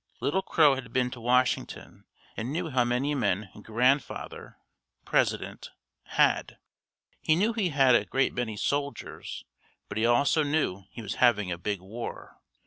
Little 0.19 0.41
Crow 0.41 0.73
had 0.73 0.91
been 0.91 1.11
to 1.11 1.21
Washington 1.21 2.05
and 2.35 2.51
knew 2.51 2.71
how 2.71 2.83
many 2.83 3.13
men 3.13 3.51
'Grandfather' 3.61 4.57
(president) 5.05 5.69
had." 6.05 6.57
He 7.21 7.35
knew 7.35 7.53
he 7.53 7.69
had 7.69 7.93
a 7.93 8.03
great 8.03 8.33
many 8.33 8.57
soldiers 8.57 9.45
but 9.87 9.99
he 9.99 10.05
also 10.07 10.41
knew 10.41 10.85
he 10.89 11.03
was 11.03 11.17
having 11.21 11.51
a 11.51 11.57
big 11.59 11.81
war. 11.81 12.41